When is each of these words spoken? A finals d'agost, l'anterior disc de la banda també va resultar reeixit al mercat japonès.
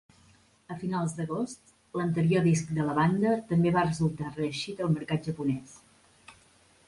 A 0.75 0.75
finals 0.83 1.11
d'agost, 1.17 1.73
l'anterior 1.99 2.47
disc 2.47 2.71
de 2.79 2.87
la 2.87 2.95
banda 3.01 3.35
també 3.51 3.73
va 3.75 3.85
resultar 3.89 4.33
reeixit 4.39 4.81
al 4.87 4.93
mercat 4.95 5.29
japonès. 5.31 5.77